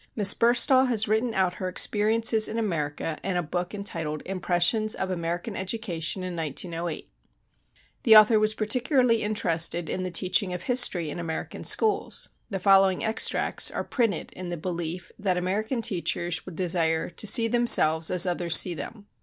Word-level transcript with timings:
Miss 0.15 0.33
Burstall 0.33 0.87
has 0.87 1.07
written 1.07 1.35
out 1.35 1.53
her 1.61 1.69
experiences 1.69 2.47
in 2.47 2.57
America 2.57 3.19
in 3.23 3.37
a 3.37 3.43
book 3.43 3.75
entitled 3.75 4.23
"Impressions 4.25 4.95
of 4.95 5.11
American 5.11 5.55
Education 5.55 6.23
in 6.23 6.35
1908." 6.35 7.07
The 8.01 8.15
author 8.17 8.39
was 8.39 8.55
particularly 8.55 9.21
interested 9.21 9.91
in 9.91 10.01
the 10.01 10.09
teaching 10.09 10.53
of 10.53 10.63
history 10.63 11.11
in 11.11 11.19
American 11.19 11.63
schools. 11.63 12.29
The 12.49 12.57
following 12.57 13.03
extracts 13.05 13.69
are 13.69 13.83
printed 13.83 14.33
in 14.33 14.49
the 14.49 14.57
belief 14.57 15.11
that 15.19 15.37
American 15.37 15.83
teachers 15.83 16.47
would 16.47 16.55
desire 16.55 17.07
"to 17.11 17.27
see 17.27 17.47
themselves 17.47 18.09
as 18.09 18.25
others 18.25 18.57
see 18.57 18.73
them." 18.73 19.05